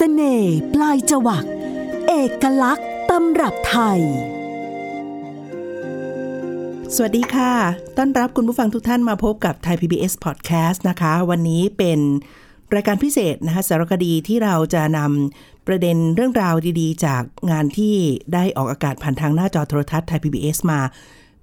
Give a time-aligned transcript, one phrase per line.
[0.00, 1.44] สน่ห์ปลายจวัก
[2.08, 4.00] เอกลักษณ์ตำรับไทย
[6.94, 7.52] สวัสดีค่ะ
[7.96, 12.00] ต้อนรับคุณผู้ฟังทุกท่านมาพบกับไทย PBS Podcast นะคะ วันนี้เป็น
[12.74, 17.94] รายการพิเศษนะคะสารคดีที่เราจะนำประเด็นเรื่องราวดีๆ จากงานที่
[18.34, 20.80] ได้ออกอากาศผ่านทางหน้าจอโทรทัศน์ไทย PBS มา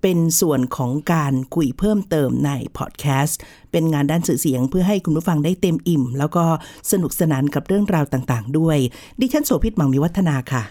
[0.01, 3.39] เป็นส่วนของการคุยเพิ่มเติมในพอดแคสต์
[3.71, 6.45] เป็นงานด้านสื่อเสียงเพื่อให้คุณผู้ฟังได้เต็มอิ่ม แล้วก็
[6.91, 8.77] สนุกสนานกับเรื่องราวต่างๆ ด้วย
[9.19, 10.63] ดิฉันโสภิตหมังมีวัฒนาค่ะ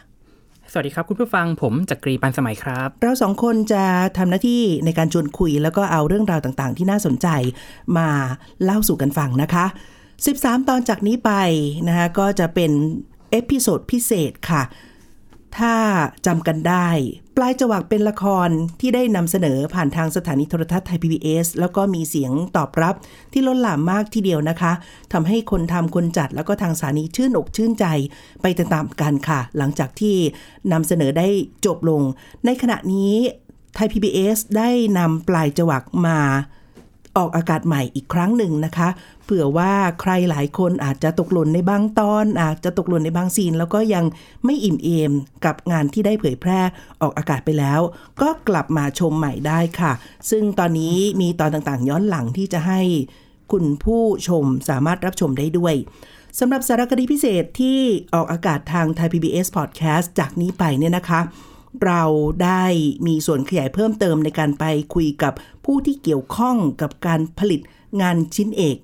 [0.72, 3.84] สวัสดีครับคุณผู้ฟังผมจักรีปันสมัยครับ เราสองคนจะ
[4.16, 7.28] ทำหน้าที่ในการชวนคุย แล้วก็เอาเรื่องราวต่างๆ ที่น่าสนใจ
[7.98, 8.08] มา
[8.64, 9.66] เล่าสู่กันฟังนะคะ
[10.16, 11.32] 13 ตอนจากนี้ไป
[11.88, 12.70] นะคะก็จะเป็น
[13.30, 14.62] episode พิเศษค่ะ
[15.58, 15.74] ถ้า
[16.26, 16.88] จำกันได้
[17.36, 18.48] ปลายจวักเป็นละคร
[18.80, 22.94] ที่ได้นำเสนอผ่านทางสถานีโทรทัศน์ไทย PBS แล้วก็มีเสียงตอบรับ
[23.32, 24.72] ที่ล้นหลามมากทีเดียวนะคะ
[25.12, 27.86] ทำให้คนทำคนจัดแล้วก็ทางสถานีชื่นอกชื่นใจ
[28.42, 30.16] ไปตามๆกันค่ะ หลังจากที่
[30.72, 31.28] นำเสนอได้
[31.66, 32.02] จบลง
[32.44, 33.14] ในขณะนี้
[33.74, 36.20] ไทย PBS ได้นำปลายจวักมา
[37.16, 38.88] ออกอากาศใหม่อีกครั้งหนึ่งนะคะ
[39.24, 44.04] เผื่อว่าใครหลายคนอาจจะตกหล่นในบางตอน อาจจะตกหล่นในบางซีน แล้วก็ยัง
[44.44, 45.12] ไม่อิ่มเอม
[45.44, 46.60] กับงานที่ได้เผยแพร่
[47.02, 47.80] ออกอากาศไปแล้ว
[48.22, 49.92] ก็กลับมาชมใหม่ได้ค่ะ
[50.30, 52.80] ซึ่งตอนนี้มีตอนต่างๆ ย้อนหลังที่จะให้
[53.52, 55.74] คุณผู้ชมสามารถรับชมได้ด้วย
[56.38, 57.78] สำหรับสารคดีพิเศษที่
[58.14, 61.20] ออกอากาศทางไทย PBS Podcast จากนี้ไปเนี่ยนะคะ
[61.84, 62.02] เรา
[62.44, 62.64] ได้
[63.06, 65.32] มีส่วนขยายเพิ่มเติมในการไปคุยกับ
[65.64, 67.60] ผู้ที่เกี่ยวข้องกับการผลิต
[68.00, 68.76] งานชิ้นเอก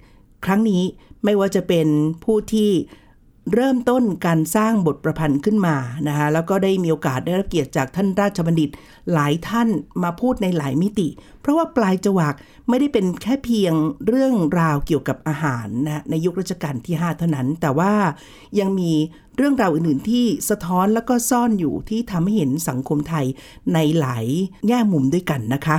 [0.44, 0.82] ครั้งนี้
[1.24, 1.88] ไม่ว่าจะเป็น
[2.24, 2.70] ผู้ที่
[3.54, 5.76] เริ่มต้นการสร้างบทประพันธ์ขึ้นมา
[6.08, 8.70] นะคะแล้วก็ได้มีโอกาสได้รับเกียรติจากท่านราชบัณฑิต
[9.12, 9.68] หลายท่าน
[10.02, 11.08] มาพูดในหลายมิติ
[11.40, 12.34] เพราะว่าปลายจวัก
[12.68, 13.74] ไม่ได้เป็นแค่เพียง
[14.06, 17.92] เรื่องราวเกี่ยวกับอาหารนะในยุครัชกาลที่ 5 เท่านั้น แต่ว่า
[18.58, 18.92] ยังมี
[19.36, 23.26] เรื่องราวอื่นๆ ที่สะท้อนแล้วก็ซ่อนอยู่ที่ทำให้เห็นสังคมไทย
[23.74, 24.24] ในหลาย
[24.66, 25.76] แง่มุมด้วยกันนะคะ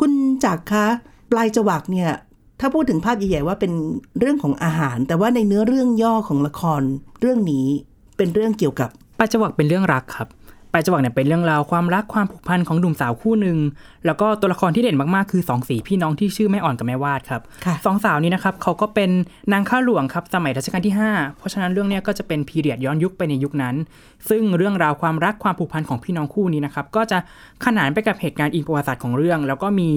[0.00, 0.12] คุณ
[0.44, 0.86] จักคะ
[1.30, 2.10] ปลายจวักเนี่ย
[2.62, 3.72] ถ้าพูดถึงภาพใหญ่ๆว่าเป็น
[4.18, 6.82] เรื่องของอาหาร แต่ว่าในเนื้อเรื่องย่อของละคร
[7.20, 7.66] เรื่องนี้
[8.16, 10.28] เป็นเรื่องเกี่ยวกับปลายจวักเป็นเรื่องรักครับ
[10.72, 13.58] ปลายจวักเนี่ยเป็นเรื่องราวความรักความผูกพันของหนุ่มสาวคู่หนึ่ง
[14.06, 19.10] แล้วก็ตัวละครที่เด่นมากๆคือสองสีพี่น้องที่ชื่อแม่อ่อนกับแม่วาดครับค่ะสองสาวนี้นะครับเขาก็เป็น
[19.52, 23.74] นางข้าหลวงครับสมัยรัชกาลที่ 5 เพราะฉะนั้นเรื่องเนี้ยก็จะเป็นพีเรียดย้อนยุคไปในยุคนั้น
[24.28, 27.18] ซึ่งเรื่องราวความรักความผูกพันของพี่น้องคู่นี้นะครับก็จะ
[27.64, 29.88] ขนานไปกับเหตุการณ์อิงประวัติศาสตร์ของเรื่อง แล้วก็มี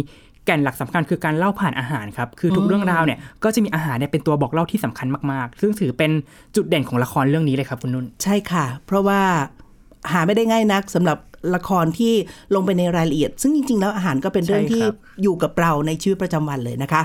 [0.45, 6.11] แก่นหลักสำคัญคือการเล่าผ่านอาหารครับ คือทุกเรื่องราวเนี่ยก็จะมีอาหารเนี่ยเป็นตัวบอกเล่าที่สำคัญมากๆ ซึ่งถือเป็น
[6.55, 9.21] จุดเด่นของละครเรื่องนี้เลยครับคุณนุ่น ใช่ค่ะ เพราะว่า
[10.11, 11.17] หาไม่ได้ง่ายนักสำหรับ
[11.55, 12.13] ละครที่
[12.55, 17.01] ลงไปในรายละเอียด ซึ่งจริง ๆ แล้วอาหารก็เป็นเรื่องใช่ที่ครับอยู่กับเราในชีวิตประจำวันเลยนะคะ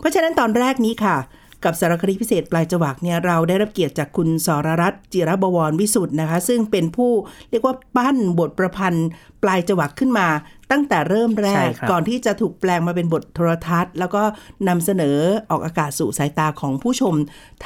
[0.00, 1.16] เพราะฉะนั้นตอนแรกนี้ค่ะ
[1.64, 7.10] กับสารคดีพิเศษปลายจวักเนี่ยเราได้รับเกียรติจากคุณสรรัตน์จิรบวรวิสุทธ์นะคะ ซึ่งเป็นผู้
[7.50, 9.08] เรียกว่าปั้นบทประพันธ์
[9.42, 10.28] ปลายจวักขึ้นมา
[10.70, 14.22] ตั้งแต่เริ่มแรใช่กครับก่อนที่จะถูกแปลงมาเป็นบทโทรทัศน์ แล้วก็
[14.68, 15.16] นำเสนอ
[15.50, 17.14] ออกอากาศสู่สายตาของผู้ชม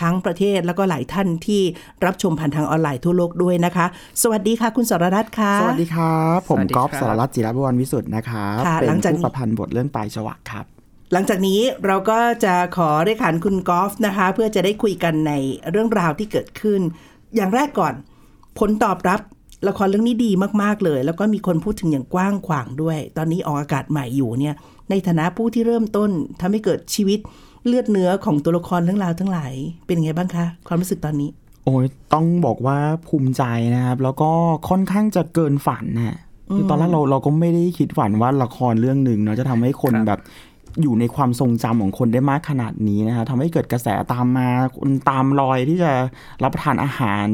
[0.00, 1.62] ทั้งประเทศแล้วก็หลายท่านที่
[2.04, 3.86] รับชมผ่านทางออนไลน์ทั่วโลกด้วยนะคะ
[4.22, 10.64] สวัสดีค่ะ คุณสรรัตน์ค่ะ สวัสดีครับผมสวัสดีก๊อฟครับสารรัตน์จิรบวรวิสุทธ์นะครับค่ะเป็นหลังจากผู้ประพันธ์บทเรื่องปลายจวักครับ
[11.12, 15.32] หลังจากนี้เราก็จะขอเรียกขานคุณกอล์ฟนะคะ เพื่อจะได้คุยกันใน
[15.70, 16.80] เรื่องราวที่เกิดขึ้น
[17.34, 17.94] อย่างแรกก่อน
[18.58, 19.20] ผลตอบรับ
[19.68, 20.30] ละครเรื่องนี้ดี
[20.62, 24.54] มากๆเลย แล้วก็มีคนพูดถึงอย่างกว้างขวางด้วย ตอนนี้ออกอากาศใหม่อยู่เนี่ย
[24.90, 27.18] ในฐานะผู้ที่เริ่มต้นทำให้เกิดชีวิต
[27.66, 29.52] เลือดเนื้อของตัวละครเรื่องราวทั้งหลาย
[29.86, 31.30] เป็นยังไงบ้างคะ ความรู้สึกตอนนี้
[31.64, 32.78] โอ้ยต้องบอกว่า
[33.08, 33.42] ภูมิใจ
[33.74, 34.30] นะครับ แล้วก็
[34.68, 36.18] ค่อนข้างจะเกินฝันนะ
[36.54, 40.20] คือตอนแรกเราเราก็ไม่ได้คิดฝันว่าละครเรื่องหนึ่งเนาะจะทำให้คนครับแบบ
[40.82, 45.92] อยู่ในความทรงจำของคนได้มากขนาดนี้นะครับทำให้เกิดกระแสตามมาคนตามรอยที่จะ
[46.42, 47.26] รับประทานอาหาร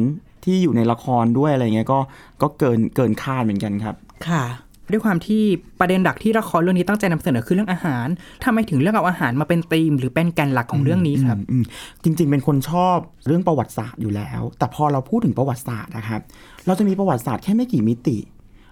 [0.48, 1.98] ที่อยู่ในละครด้วยอะไรเงี้ยก็
[2.42, 3.94] ก็เกินเกินคาดเหมือนกันครับ
[4.28, 4.44] ค่ะ
[4.92, 5.42] ด้วยความที่
[5.80, 8.06] ประเด็นหลักที่ละครเรื่องนี้ตั้งใจนำเสนอคือเรื่องอาหาร
[8.44, 11.64] ทำไมถึงเลือกเอาอาหารมาเป็นธีม หรือเป็นแกนหลักของเรื่องนี้ครับอืม
[12.02, 12.96] จริง ๆ เป็นคนชอบ
[13.26, 16.20] เรื่องประวัติศาสตร์อยู่แล้ว แต่พอเราพูดถึงประวัติศาสตร์นะครับ
[16.66, 18.18] เราจะมีประวัติศาสตร์แค่ไม่กี่มิติ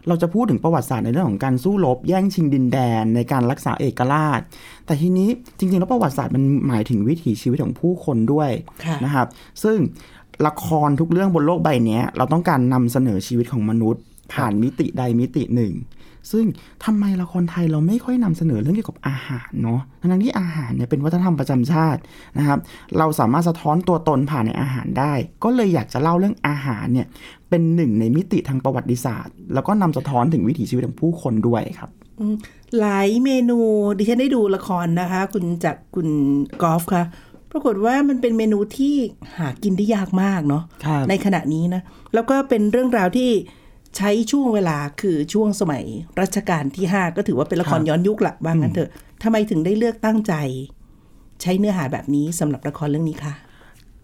[0.09, 4.41] เราจะพูดถึงประวัติศาสตร์ในเรื่องของการสู้รบแย่งชิงดินแดนในการรักษาเอกราช
[4.87, 5.29] แต่ทีนี้
[5.59, 8.51] จริงๆ แล้วประวัติศาสตร์มันหมายถึงวิถีชีวิตของผู้คนด้วย
[8.85, 9.27] ค่ะนะครับ
[9.63, 9.79] ซึ่ง
[10.47, 14.03] ละครทุกเรื่องบนโลกใบเนี้ยเราต้องการนำเสนอชีวิตของมนุษย์
[14.33, 15.73] ผ่านมิติใดมิติหนึ่ง
[16.33, 16.45] ซึ่ง
[16.85, 22.01] ทำไมละครไทยเราไม่ค่อยนำเสนอเรื่องเกี่ยวกับอาหารเนาะทั้งๆที่อาหารเนี่ยเป็นวัฒนธรรมประจำชาติ
[22.39, 22.59] นะครับ
[22.99, 25.13] เราสามารถสะท้อนตัวตนผ่านในอาหารได้
[25.45, 27.07] ก็เลยอยากจะเล่าเรื่องอาหารเนี่ย
[27.49, 31.91] เป็นหนึ่งในมิติทางประวัติศาสตร์ แล้วก็นำสะท้อนถึงวิถีชีวิตของผู้คนด้วยครับ
[32.21, 32.37] อืม
[32.79, 33.59] หลายเมนู
[33.99, 36.09] ดิฉันได้ดูละครนะคะ คุณจากคุณ
[36.63, 37.26] กอล์ฟค่ะป
[37.57, 38.95] รากฏว่ามันเป็นเมนูที่
[39.39, 41.83] หากินได้ยากมากเนาะครับในขณะนี้นะ
[42.15, 43.31] แล้วก็เป็นเรื่องราวที่
[43.97, 45.85] ใช้ช่วงเวลาคือช่วงสมัย
[46.21, 48.91] รัชกาลที่ 5 ก็ถือว่าเป็นละครย้อนยุคละว่างั้นเถอะ
[49.23, 50.35] ทำไมถึงได้เลือกตั้งใจ
[51.43, 53.35] ใช้เนื้อหาแบบนี้สำหรับละครเรื่องนี้คะ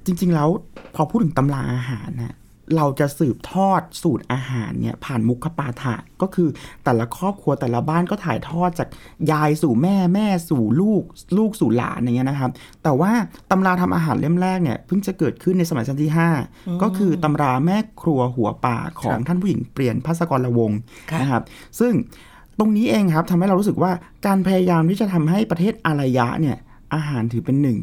[0.06, 0.48] จริง ๆ แล้ว
[0.94, 2.34] พอพูดถึงตำราอาหารนะ
[2.76, 6.48] เราจะสืบทอดสูตรอาหารเนี่ยผ่านมุขปาฐะก็คือ
[6.84, 8.88] แต่ละครอบครัวแต่ละบ้านก็ถ่ายทอดจาก
[9.32, 11.02] ยายสู่แม่แม่สู่ลูก
[11.38, 12.50] ลูกสู่หลานอย่างเงี้ยนะครับ
[12.82, 13.12] แต่ว่า
[13.50, 16.12] ตำราทำอาหารเล่มแรกเนี่ยเพิ่งจะเกิดขึ้นในสมัยรัชกาลที่
[16.46, 20.78] 5 ก็คือตำราแม่ครัวหัวป่าของท่านผู้หญิงเปลี่ยนพัสกรละวงศ์
[21.10, 21.42] ค่ะนะครับ
[21.80, 21.92] ซึ่ง
[22.58, 23.92] ตรงนี้เองครับทำให้เรารู้สึกว่า
[24.26, 26.56] การพยายามที่จะทำให้ประเทศอารยะเนี่ย
[26.94, 27.78] อาหารถือเป็นหนึ่ง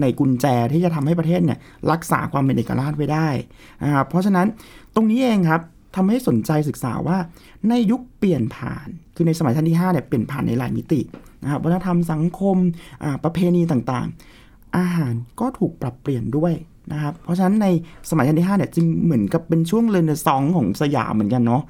[0.00, 1.58] ในกุญแจที่จะทำให้ประเทศเนี่ย
[1.92, 3.28] รักษาความเป็นเอกราชไว้ได้
[3.82, 4.46] นะครับเพราะฉะนั้น
[4.94, 5.62] ตรงนี้เองครับ
[5.96, 7.18] ทำให้สนใจศึกษาว่า
[7.68, 11.00] ในยุคเปลี่ยนผ่าน คือในสมัยท่านที่5เนี่ยเปลี่ยนผ่านในหลายมิติ
[11.42, 12.56] นะครับวัฒนธรรมสังคม
[13.24, 16.52] ประเพณีต่างๆ อาหารก็ถูกปรับเปลี่ยนด้วย
[16.90, 17.66] นะครับเพราะฉะนั้นใน
[18.10, 21.62] สมัยท่านที่5เนี่ยจึงเหมือนกับเป็นช่วงเรเนซองส์ของสยามเหมือนกันเนาะ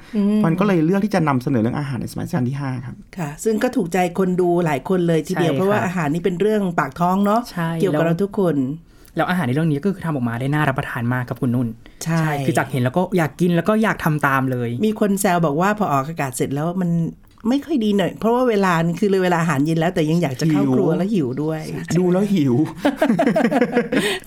[0.44, 8.56] มันก็เลยเลือกที่จะนำเสนอเรื่องอาหารในสมัยรัชกาลที่ห้าครับค่ะ ซึ่งก็ถูกใจคนดูหลายคนเลยทีเดียวใช่เพราะว่าครับอาหารนี่เป็นเรื่องปากท้องเนาะใช่เกี่ยวกับแล้วเราทุกคน
[9.16, 11.68] แล้วอาหารในเรื่องนี้ก็คือทำออกมาได้น่ารับประทานมากครับคุณนุ่น
[12.04, 16.90] ใช่ คือจากเห็นแล้วก็อยากกินแล้วก็อยากทำตามเลย มีคนแซวบอกว่าพอออกอากาศเสร็จแล้วมัน
[17.48, 21.60] ไม่ค่อยดีหน่อย เพราะว่าเวลานี่คือเลยเวลาอาหารเย็นแล้วแต่ยังอยากจะเข้าหิวครัวแล้วหิวด้วย
[21.98, 22.54] ดูแล้วหิว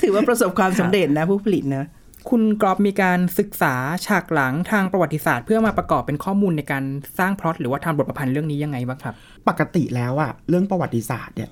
[0.02, 1.86] ถือว่าประสบความสำเร็จนะผู้ผลิตนะ
[2.30, 3.74] คุณกรอบมีการศึกษา
[4.06, 6.84] ฉากหลังทางประวัติศาสตร์ เพื่อมาประกอบเป็นข้อมูลในการ
[7.20, 9.16] สร้างพล็อตหรือว่าทำบทประพันธ์เรื่องนี้ยังไงบ้างครับ
[9.48, 11.50] ปกติแล้วอะเรื่องประวัติศาสตร์เนี่ย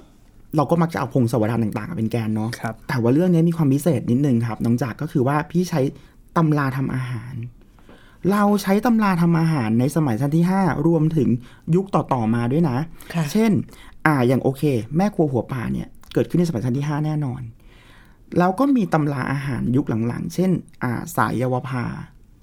[0.56, 5.82] เราก็มักจะเอาพงศาวดารต่างๆ เป็นแกนเนาะครับแต่ว่าเรื่องนี้มีความพิเศษนิดนึงครับ น้องจากก็คือว่าพี่ใช้
[6.38, 7.34] ตำราทำอาหาร
[8.32, 11.30] เราใช้ตำราทำอาหารในสมัยรัชกาลที่ 5 รวมถึง
[11.76, 12.78] ยุคต่อๆมาด้วยนะ
[13.14, 13.52] ค่ะเช่น
[14.06, 14.64] อ่าอย่างโอเค
[14.98, 17.42] แม่ครัวหัวป่าเนี่ย เกิดขึ้นในสมัยรัชกาลที่ 5 แน่นอน
[18.38, 20.52] แล้วก็มีตำราอาหารยุคหลังๆ เช่น
[20.84, 21.84] อ่าสายเยาวภา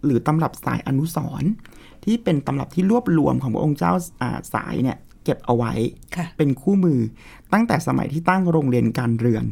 [0.04, 1.50] หรือตำรับสายอนุสรณ์
[2.04, 3.92] ที่เป็นตำรับที่รวบรวมของพระองค์เจ้า
[4.22, 5.72] อ่าสายเนี่ยเก็บเอาไว้
[6.16, 6.98] ค่ะเป็นคู่มือ
[7.52, 9.44] ตั้งแต่สมัยที่ตั้งโรงเรียนการเรือน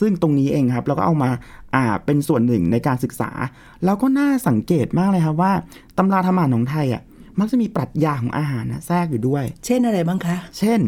[0.00, 1.30] ซึ่งตรงนี้เองครับ เราก็เอามา
[1.74, 3.30] อ่าเป็นส่วนหนึ่งในการศึกษา
[3.84, 5.52] แล้วก็น่าสังเกตมากเลยครับว่า
[5.98, 7.02] ตำราธรรมอาหารของไทยอะ
[7.38, 10.80] มักจะมีปรัชญาของอาหารนะแทรกอยู่ด้วย เช่นอะไรบ้างคะ เช่น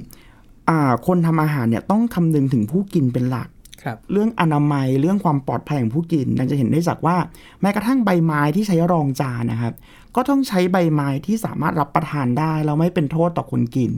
[0.69, 3.49] อ่าคนทำอาหารเนี่ยต้องคำนึงถึงผู้กินเป็นหลัก
[3.83, 7.17] ครับเรื่องอนามัยเรื่องความปลอดภัยของผู้กินดังจะเห็นได้จากว่า
[7.61, 9.75] แม้กระทั่งใบไม้ที่ใช้รองจานนะครับ
[10.17, 13.91] ก็ต้องใช้ใบไม้ที่สามารถรับประทานได้แล้วไม่เป็นโทษต่อคนกิน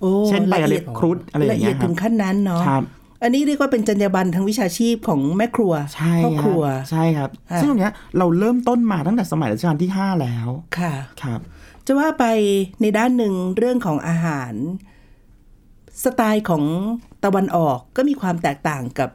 [0.00, 2.82] โอ้เช่นใบละเล็เอียบดครุฑอะไรอย่างละเงี้เอียยดคถึรับงขั้นนั้นเนาะครับ
[3.22, 10.48] อันนี้เรียกว่าเป็นจรรยาบรรณทางวิชาชีพของแม่ครัวใช่พ่อคครัวรับใช่ครับค่ะซึ่งตรงเนี้ยเราเริ่มต้นมาตั้งแต่สมัยรัชกาลที่ 5 แล้ว
[10.78, 11.40] ค่ะครับ
[11.86, 12.24] จะว่าไป
[12.80, 14.52] ในด้านหนึ่งเรื่องของอาหาร
[16.04, 16.64] สไตล์ของ
[17.24, 19.10] ตะวันออกก็มีความแตกต่างกับ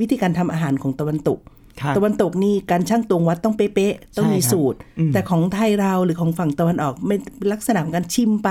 [0.00, 1.53] วิธีการทำอาหารของตะวันตกครับ
[1.96, 7.20] ตะวันตกนี่การช่างตวงวัดต้องเป๊ะๆต้องมีใช่ครับสูตรอืมแต่ของไทยเราหรือของฝั่งตะวันออกเป็น
[7.52, 8.50] ลักษณะของการชิมไป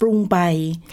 [0.00, 0.36] ปรุงไป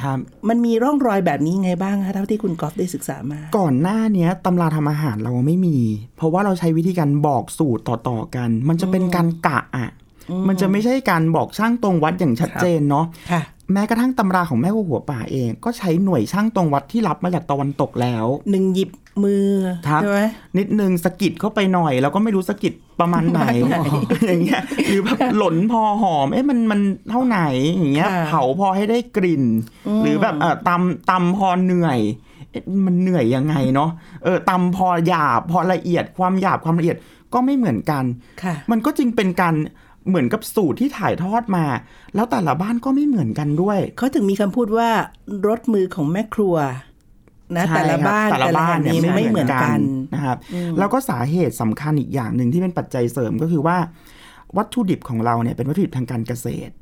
[0.01, 0.19] ครับ
[0.49, 5.77] มันมีร่องรอยแบบนี้ไงบ้างคะเท่าที่คุณกอฟได้ศึกษามา ก่อนหน้าเนี้ยตำราทำอาหารเราไม่มี
[6.17, 9.89] เพราะว่าเราใช้วิธีการบอกสูตรต่อๆกัน มันจะเป็นการกะอะ
[10.47, 13.41] มันจะไม่ใช่การบอกช่างตรงวัดอย่างชัดเจนเนาะค่ะ
[13.73, 18.89] แม้กระทั่งตำราของแม่วัวหัวป่าเอง ก็ใช้หน่วยช่างตรงวัดที่รับมาจากตะวันตกแล้วหนึ่งหยิบ
[19.23, 19.49] มือ
[19.87, 20.19] ครับใช่ไหม
[20.57, 23.41] นิดนึงสะกิดเข้าไปหน่อย แล้วก็ไม่รู้สะกิดประมาณไหน
[24.27, 27.39] อย่างเงี้ยหรือแบบหล่นพอหอมเอ๊ะมันมันเท่าไหน
[27.75, 29.43] อย่างเงี้ยค่ะเผาพอให้ได้กลิ่น
[30.03, 31.99] หรือแบบเออตำตำพอเหนื่อย
[32.51, 33.89] เอ๊ะมันเหนื่อยยังไงเนาะ
[34.23, 36.97] เออตำพอหยาบพอละเอียดความหยาบความละเอียด
[37.33, 38.03] ก็ไม่เหมือนกัน
[38.43, 39.55] ค่ะมันก็จึงเป็นการ
[40.07, 41.65] เหมือนกับสูตรที่ถ่ายทอดมา
[42.15, 44.89] แล้วแต่ละบ้านก็ไม่เหมือนกันด้วย เขาถึงมีคำพูดว่า
[45.47, 46.55] รสมือของแม่ครัว
[47.57, 49.79] นะใช่แต่ละครับบ้านแต่ละบ้านแห่งเนี่ยไม่เหมือนกัน
[50.13, 50.37] นะครับ
[50.79, 53.77] แล้วก็สาเหตุสำคัญอีกอย่างหนึ่งที่เป็นปัจจัยเสริมก็คือว่า
[54.57, 56.73] วัตถุดิบของเราเนี่ยเป็นวัตถุดิบทางการเกษตร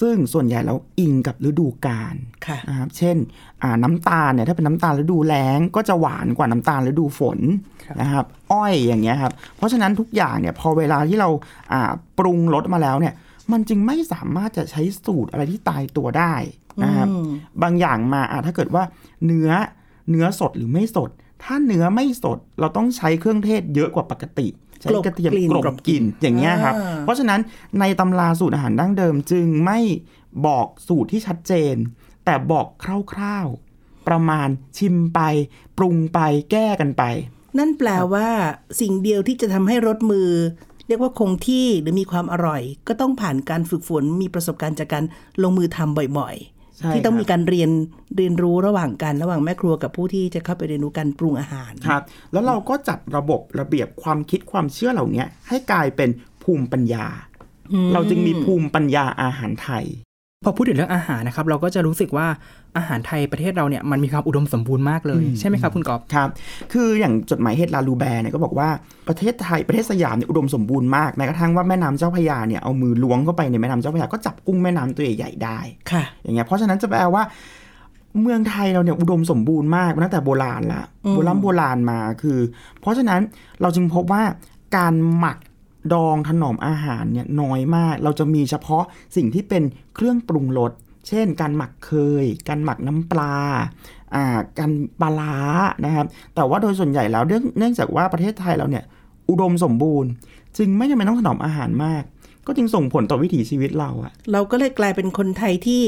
[0.00, 2.14] ซึ่งส่วนใหญ่แล้วอิงกับฤดูกาล
[2.46, 3.16] ค่ะนะครับเช่น
[3.62, 7.38] อ่าน้ำตาลเนี่ยถ้าเป็นน้ำตาลฤดูแล้งก็จะหวานกว่าน้ำตาลฤดูฝน
[8.00, 11.28] นะครับอ้อยอย่างเงี้ยครับเพราะฉะนั้นทุกอย่างเนี่ยพอเวลาที่เรา
[11.72, 13.14] อ่าปรุงรสมาแล้วเนี่ย
[13.52, 16.34] มันจึงไม่สามารถจะใช้สูตรอะไรที่ตายตัวได้
[16.84, 17.28] นะครับอืม
[17.62, 18.82] บางอย่างมาอะถ้าเกิดว่า
[19.26, 19.50] เนื้อ
[20.10, 21.10] เนื้อสดหรือไม่สด
[21.42, 24.48] ถ้าเนื้อไม่สดเราต้องใช้เครื่องเทศเยอะกว่าปกติ
[24.80, 27.40] ใช้กลบกระเทียมกลิ่นกลบกลิ่นอย่างเงี้ยครับอ่าเพราะฉะนั้น
[27.80, 29.78] ในตำราสูตรอาหารดั้งเดิมจึงไม่
[30.46, 31.74] บอกสูตรที่ชัดเจน
[32.24, 32.66] แต่บอก
[33.12, 35.20] คร่าวๆ ประมาณชิมไป
[35.78, 36.18] ปรุงไป
[36.50, 37.02] แก้กันไป
[37.58, 38.28] นั่นแปลว่า
[38.80, 40.30] สิ่งเดียวที่จะทำให้รสมือ
[40.88, 45.04] เรียกว่าคงที่หรือมีความอร่อย ก็ต้องผ่านการฝึกฝนมีประสบการณ์จากการ
[45.42, 46.55] ลงมือทำบ่อยใช่
[46.94, 47.70] ที่ต้องครับมีการเรียน
[48.16, 52.02] เรียนรู้ระหว่างกันระหว่างแม่ครัวกับผู้ที่จะเข้าไปเรียนรู้การปรุงอาหารครับ
[52.32, 56.10] แล้วเราก็จัดระบบระเบียบความคิดความเชื่อเหล่านี้ให้กลายเป็น
[56.42, 57.06] ภูมิปัญญา
[57.92, 59.84] เราจึงมีภูมิปัญญาอาหารไทย
[60.48, 62.26] พอพูดถึงเรื่องอาหารนะครับ เราก็จะรู้สึกว่า
[62.76, 66.28] อาหารไทยประเทศเราเนี่ยมันมีความอุดมสมบูรณ์มากเลย ใช่ไหมครับคุณกอบครับ
[66.72, 68.68] คืออย่างจดหมายเหตุลาลูแบร์เนี่ยก็บอกว่า
[69.08, 75.58] ประเทศไทยประเทศสยามเนี่ยอุดมสมบูรณ์มากแม้กระทั่งว่าแม่น้ำเจ้าพระยาเนี่ยเอามือล้วงเข้าไปในแม่น้ำเจ้าพระยาก็จับกุ้งแม่น้ำตัวใหญ่ๆได้
[75.90, 77.22] ค่ะ อย่างเงี้ยเพราะฉะนั้นจะแปลว่า
[78.22, 80.82] เมืองไทยเราเนี่ยอุดมสมบูรณ์มากมาตั้งแต่โบราณละ
[81.14, 82.38] โบราณโบราณมาคือ
[82.80, 83.20] เพราะฉะนั้น
[83.60, 84.22] เราจึงพบว่า
[84.76, 85.38] การหมัก
[85.92, 88.84] ดองถนอมอาหารเนี่ยน้อยมาก เราจะมีเฉพาะ
[89.16, 89.62] สิ่งที่เป็น
[89.94, 90.72] เครื่องปรุงรส
[91.08, 93.34] เช่น การหมักเคย การหมักน้ำปลา
[94.14, 95.36] อ่าการปลาร้า
[95.84, 97.24] นะครับ แต่ว่าโดยส่วนใหญ่แล้ว
[97.58, 98.84] เนื่องจากว่าประเทศไทยเราเนี่ย
[99.30, 100.10] อุดมสมบูรณ์
[100.58, 102.02] จึงไม่จำเป็นต้องถนอมอาหารมาก
[102.46, 105.82] ก็จึงส่งผลต่อวิถีชีวิตเราอะเราก็เลยกลายเป็นคนไทยที่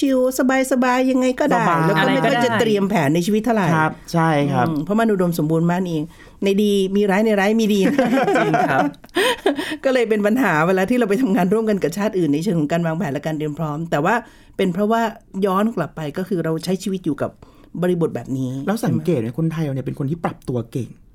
[0.00, 0.38] ชิวๆ
[0.72, 6.04] สบายๆยังไงก็ได้สบายแล้วก็ไม่อะไรก็ค่อยได้จะเตรียมแผนในชีวิตเท่าไหร่ครับ ใช่ครับอืมเพราะมันอุดมสมบูรณ์มากนี่เอง
[6.44, 7.80] ในดีมีร้ายในร้ายมีดี
[8.36, 8.82] จริงครับ
[9.84, 14.14] ก็เลยเป็นปัญหาเวลาที่เราไปทำงานร่วมกันกับชาติอื่นในเชิงของการวางแผนและการเตรียมพร้อม แต่ว่า
[14.56, 15.02] เป็นเพราะว่า
[15.46, 17.30] ย้อนกลับไปก็คือเราใช้ชีวิตอยู่กับ
[17.82, 21.09] บริบทแบบนี้ แล้วสังเกตเนี่ยคนไทยเราเนี่ยเป็นคนที่ปรับตัวเก่งเออ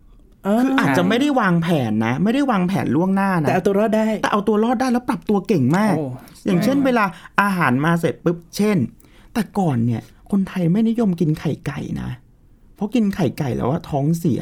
[0.62, 6.06] คืออาจจะไม่ได้วางแผนนะ ไม่ได้วางแผนล่วงหน้านะ แต่เอาตัวรอดได้ แต่เอาตัวรอดได้แล้วปรับตัวเก่งมากโอ้
[6.46, 7.06] อย่างเช่นเวลา
[7.42, 8.78] อาหารมาเสร็จปุ๊บ เช่น
[9.34, 12.10] แต่ก่อนเนี่ย คนไทยไม่นิยมกินไข่ไก่นะ
[12.75, 14.42] เพราะกินไข่ไก่แล้วว่าท้องเสีย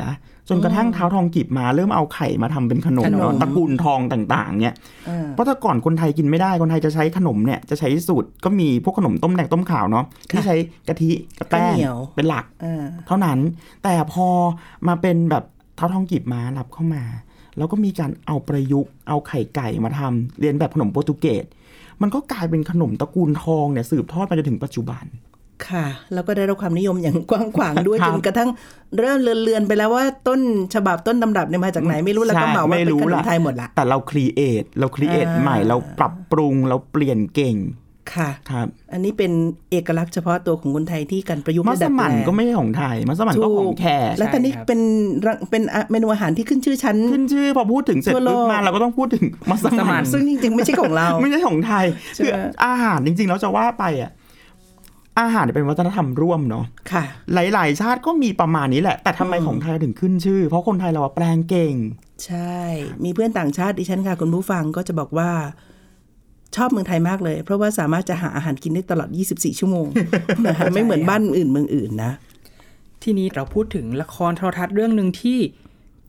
[0.50, 4.76] จนกระทั่งเท้าทองกีบมาเริ่มเอาไข่มาทำเป็นขนมขนมเนาะตระกูลทองต่าง ๆ เนี่ย
[5.08, 10.56] เออเพราะแต่ก่อนคนไทยกินไม่ได้ คนไทยจะใช้ขนมเนี่ยจะใช้สูตรก็มีพวกขนมต้มแดงต้มขาวเนาะที่ใช้
[10.88, 13.40] กะทิกับแป้ข้าวงเหนียวเป็นหลักเออเท่านั้น
[13.84, 14.28] แต่พอ
[14.88, 15.44] มาเป็นแบบ
[15.76, 17.04] เท้าทองกีบม้ารับเข้ามา
[17.58, 21.46] แล้วก็มีการเอาประยุกต์เอาไข่ไก่มาทำเรียนแบบขนมโปรตุเกส
[22.02, 25.06] มันก็กลายเป็นขนมตระกูลทองเนี่ยสืบทอดมาจนถึงปัจจุบัน
[25.68, 28.50] ค่ะ แล้วก็ได้รับความนิยมอย่างกว้างขวางด้วยครัจบนกระทั่ง
[29.00, 30.40] เริ่มเลือนๆไปแล้วว่าต้น
[30.76, 37.56] ฉบับต้นตำรับเนี่ยมาจากไหนไม่รู้แล้วก็ใช่เหมาว่าไม่เป็นรู้ขนมละไทยหมดละแต่เราครีเอทเราครีเอทอ่าใหม่เราปรับปรุงเราเปลี่ยนเก่ง
[38.16, 39.32] ค่ะครับ อันนี้เป็น
[39.72, 44.80] เอกลักษณ์เฉพาะตัวของคนไทยที่การประยุกต์มัและสดัดแปลมั่นงก็ไม่ใช่ของไทย มัสมั่นก็ของแขกแล้วตอนนี้ใช่ครับเป็น
[45.26, 54.12] รังเป็นอะเมนูอาหารที่ขึ้นชื่อชั้นขึ้นชื่อพอพูดถึงเสร็จทั่วโลปุ๊บกมาเราก็ต้องพูดถึงมัสมัสมั่มั่นนซึ่งจริงๆไม่ใช่ของเรา ไม่ใช่ของไทยใช่คือไหมอาหารจริงๆแล้วจะว่าไปอะ
[55.20, 61.76] อาหารเป็นวัฒนธรรมร่วมเนาะค่ะ หลาย ๆ ชาติก็มีประมาณนี้แหละ แต่ทำไมของไทยถึงขึ้นชื่อ เพราะคนไทยเราอะแปลงเก่ง
[62.26, 62.58] ใช่
[63.04, 65.32] มีเพื่อนต่างชาติดิฉันค่ะคุณผู้ฟังก็จะบอกว่า
[66.56, 69.88] ชอบเมืองไทยมากเลย เพราะว่าสามารถจะหาอาหารกินได้ตลอด 24 ชั่วโมง
[70.48, 72.12] นะคะไม่เหมือนบ้านอื่นเมืองอื่นนะ
[73.04, 75.40] ทีนี้เราพูดถึงละครโทรทัศน์เรื่องหนึ่งที่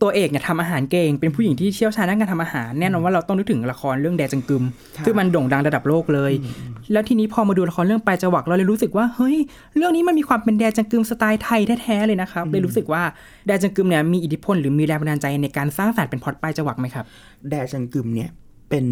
[0.03, 4.65] ตัวเอกเนี่ยทำอาหารเก่ง เป็นผู้หญิงที่เชี่ยวชาญด้านการทำอาหาร แน่นอนว่าเราต้องนึกถึงละครเรื่องแดจังกึม
[5.05, 6.33] ซึ่งมันโด่งดังระดับโลกเลย
[6.93, 9.37] แล้วทีนี้พอมาดูละครเรื่องปลายจวักเราเลยรู้สึกว่าเฮ้ย
[9.77, 13.03] เรื่องนี้มันมีความเป็นแดจังกึมสไตล์ไทยแท้ๆเลยนะครับเลยรู้สึกว่า
[13.47, 17.05] แดจังกึมเนี่ยมีอิทธิพลหรือมีแรงบันดาลใจในการสร้างสรรค์เป็นพล็อดปลายจวักไหมครับ
[17.51, 18.31] แดจังกึมเนี่ย
[18.71, 18.87] เป็น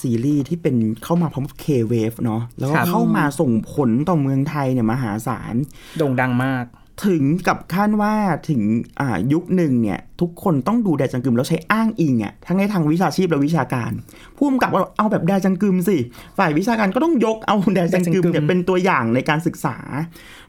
[0.00, 5.54] ซีรีส์ที่เป็นเข้ามาพร้อมกับ K-Wave เนาะแล้วก็ครับเข้ามาส่งผลต่อเมืองไทยเนี่ยมหาศาล
[5.98, 6.64] โด่งดังมาก
[7.06, 8.14] ถึงกับขั้นว่า
[8.48, 8.62] ถึง
[9.00, 13.92] อ่ายุคหนึ่งเนี่ย ทุกคนต้องดูแดจังกึมแล้วใช้อ้างอิงอะทั้งในทางวิชาชีพและวิชาการ
[14.36, 15.96] ผู้กำกับว่าเอาแบบแดจังกึมสิ
[16.38, 19.76] ฝ่ายวิชาการก็ต้องยกเอาแดจังกึมเนี่ยแดจังกึมเป็นตัวอย่างในการศึกษา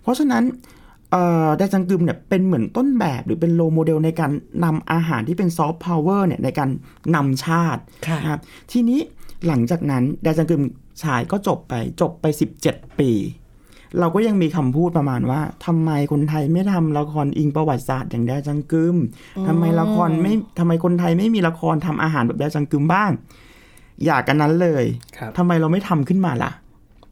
[0.02, 0.44] เพราะฉะนั้น
[1.12, 4.32] เอ่อแดจังกึมเนี่ยเป็นเหมือนต้นแบบหรือเป็น role model ในการ
[4.64, 6.70] นำอาหารที่เป็นซอฟต์พาวเวอร์เนี่ยในการ
[7.16, 9.00] นำชาติค่ะนะครับทีนี้
[9.48, 10.64] หลังจากนั้นแดจังกึม
[11.04, 12.26] ฉายก็จบไปจบไป
[12.64, 13.12] 17 ปี
[14.00, 18.96] เราก็ยังมีคำพูดประมาณว่าทำไมคนไทยไม่ทำละครอิงประวัติศาสตร์อย่างแดจังกึม
[19.48, 23.12] ทำไมละครไม่ทำไมคนไทยไม่มีละครทำอาหารแบบแดจังกึมบ้าง
[24.06, 24.86] อยากกันนั้นเลย
[25.18, 26.52] ครับทำไมเราไม่ทำขึ้นมาล่ะ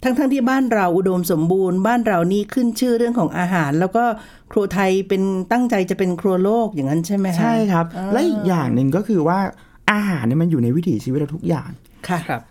[0.03, 4.03] ทั้งๆทที่บ้านเราอุดมสมบูรณ์ บ้านเรานี่ขึ้นชื่อเรื่องของอาหาร แล้วก็
[4.51, 9.39] ครัวไทยเป็นตั้งใจจะเป็นครัวโลกอย่างนั้นใช่ไหมคะใช่ครับ และอีกอย่างหนึ่งก็คือว่า
[9.91, 11.69] อาหารเนี่ยมันอยู่ในวิถีชีวิตเราทุกอย่าง
[12.07, 12.41] ค่ะครับ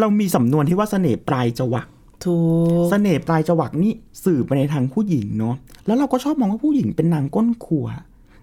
[0.00, 1.86] เรามีสำนวนที่ว่าเสน่ห์ปลายจวัก
[2.24, 2.36] ถู
[2.82, 3.92] กเสน่ห์ปลายจวักนี่
[4.24, 5.54] สื่อไปในทางผู้หญิงเนาะ
[5.86, 7.86] แล้วเราก็ชอบมองว่าผู้หญิงเป็นนางก้นครัว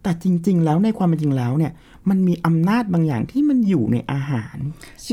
[0.03, 1.71] แต่จริง ๆ แล้วในความเป็นจริงแล้วเนี่ย
[2.09, 4.57] มันมีอำนาจบางอย่างที่มันอยู่ในอาหาร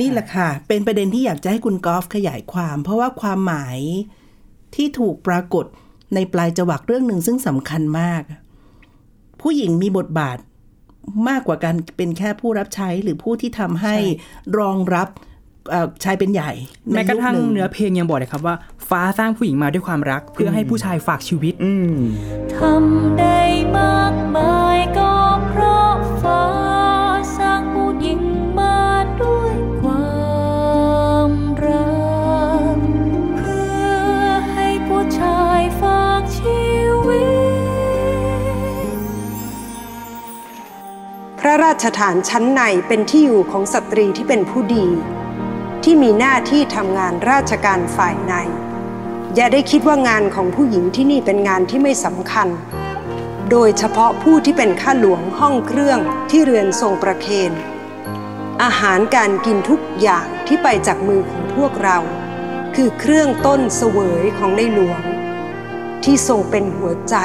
[0.01, 3.79] นี่แหละค่ะ เป็นประเด็นที่อยากจะให้คุณกอล์ฟขยายความ เพราะว่าความหมาย
[4.75, 5.65] ที่ถูกปรากฏ
[6.15, 8.23] ในปลายจวักเรื่องหนึ่งซึ่งสำคัญมาก
[9.43, 10.39] ผู้หญิงมีบทบาท
[11.29, 13.95] มากกว่าการเป็นแค่ผู้รับใช้หรือผู้ที่ทำให้
[14.59, 15.09] รองรับ
[15.71, 16.53] เอ่อชายเป็นใหญ่
[16.85, 18.57] ในแม้กระทั่งยุคหเนื้อเพลงยังบอกเลยครับว่า
[18.89, 21.97] ฟ้าสร้างผู้หญิงมาด้วยความรัก เพื่อให้ผู้ชายฝากชีวิตอืม
[22.57, 23.41] ทำได้
[23.77, 24.46] มากมาย
[41.67, 44.87] ราชฐานชั้นในเป็นที่อยู่ของสตรีที่เป็นผู้ดี
[45.85, 48.35] ที่มีหน้าที่ทำงานราชการฝ่ายใน
[49.35, 52.49] อย่าได้คิดว่างานของผู้หญิงที่นี่เป็นงานที่ไม่สำคัญ
[53.51, 55.99] โดยเฉพาะผู้ที่เป็นข้าหลวงห้องเครื่อง
[56.31, 57.53] ที่เรือนทรงประเคน
[58.63, 61.99] อาหารการกินทุกอย่างที่ไปจากมือของพวกเรา
[62.75, 65.01] คือเครื่องต้นเสวยของในหลวง
[66.05, 67.17] ที่ทรงเป็นหัวใจ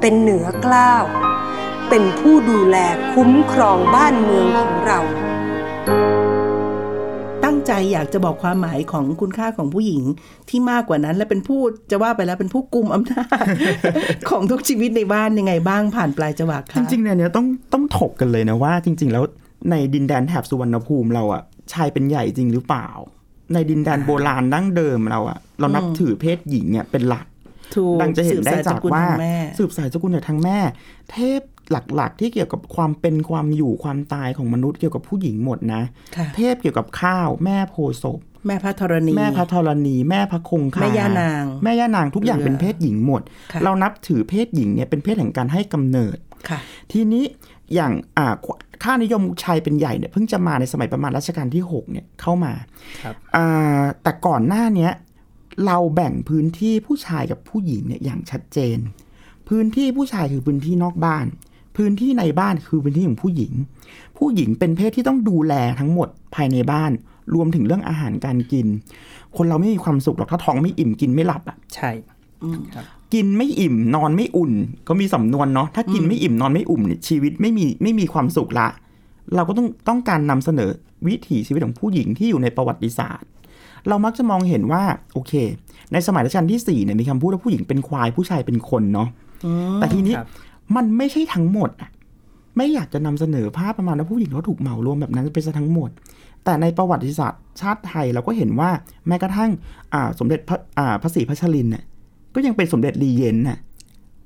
[0.00, 1.04] เป็นเหนือกล้าว
[1.90, 2.76] เป็นผู้ดูแล
[3.14, 4.98] คุ้มครองบ้านเมืองของเรา
[7.44, 10.02] ตั้งใจอยากจะบอกความหมายของคุณค่าของผู้หญิง
[10.48, 13.44] ที่มากกว่านั้น และเป็นผู้จะว่าไปแล้วเป็นผู้กุมอำนาจ
[14.30, 19.24] ของทุกชีวิตในบ้านยังไงบ้างผ่านปลายจวักจค่ะริงๆเนี่ยเนี่ยต้องต้องถกกันเลยนะว่า จริง ๆ แล้ว
[19.70, 21.42] ในดินแดนแถบสุวรรณภูมิเราอะ
[21.72, 22.88] ชายเป็นใหญ่จริงหรือเปล่า
[23.52, 27.26] ในดินแดนโบราณดั้งเดิมเราอะเรานับถือเพศหญิงเนี่ยเป็นหลัก
[27.76, 30.58] ถูกดังจะเห็นได้จากว่า สืบสยตระกูลทงแม่สืบสายสกุลจากทางแม่
[31.12, 31.40] เทพ
[31.72, 35.82] หลักๆ ที่เกี่ยวกับความเป็นความอยู่ความตายของมนุษย์เกี่ยวกับผู้หญิงหมดนะ
[36.16, 43.22] ค่ะเทพเกี่ยวกับข้าว แม่โพธิ์ศพแม่พระธรณี แม่พระธรณี แม่พระคงคาแม่ย่านาง แม่ย่านางทุกอย่างเรือเป็นเพศหญิงหมด
[43.52, 46.16] ค่ะเรานับถือเพศหญิงเนี่ยเป็นเพศแห่งการให้กำเนิด
[46.48, 46.58] ค่ะ
[46.92, 47.24] ทีนี้
[47.74, 48.34] อย่างอ่า
[48.82, 52.52] ค่านิยมชายเป็นใหญ่เนี่ยเพิ่งจะมาในสมัยประมาณรัชกาลที่6เนี่ยเข้ามา
[53.02, 54.92] ครับอ่าแต่ก่อนหน้าเนี้ย
[55.66, 58.78] เราแบ่งพื้นที่ผู้ชายกับผู้หญิงเนี่ยอย่างชัดเจน
[59.48, 61.26] พื้นที่ผู้ชายคือพื้นที่นอกบ้าน
[61.78, 63.52] พื้นที่ในบ้านคือพื้นที่ของผู้หญิง
[64.18, 66.90] ผู้หญิงเป็นเพศที่ต้องดูแลทั้งหมดภายในบ้าน
[67.34, 68.66] รวมถึงเรื่องอาหารการกิน
[69.36, 71.90] คนเราไม่มีความสุขหรอกถ้าท้องไม่อิ่มกินไม่หลับอะใช่
[73.14, 74.52] กินไม่อิ่มนอนไม่อุ่น
[74.88, 78.68] ก็มีสำนวนเนาะถ้ากินไม่อิ่มนอนไม่อุ่นเนี่ยชีวิตไม่มีไม่มีความสุขละ
[79.34, 80.70] เราก็ต้องต้องการนำเสนอ
[81.06, 83.28] วิถีชีวิตของผู้หญิงที่อยู่ในประวัติศาสตร์
[83.88, 84.82] เรามักจะมองเห็นว่า
[85.12, 85.32] โอเค
[85.92, 89.08] ในสมัยรัชกาลที่สี่เนี่ยมีคำพูดว่าผู้หญิงเป็นควายผู้ชายเป็นคนเนาะ
[89.76, 90.28] แต่ทีนี้ครับ
[90.76, 91.90] มันไม่ใช่ทั้งหมดอะ
[92.56, 95.90] ไม่อยากจะนำเสนอภาพประมาณว่าผู้หญิงเขาถูกเหมารวมแบบนั้นไปซะทั้งหมด
[96.44, 98.70] แต่ในประวัติศาสตร์ชาติไทยเราก็เห็นว่า
[99.06, 99.50] แม้กระทั่ง
[100.18, 100.58] สมเด็จพระ
[101.02, 101.84] พระศรีพัชรินทร์เนี่ย
[102.34, 103.58] ก็ยังเป็นสมเด็จลีเย็นน่ะ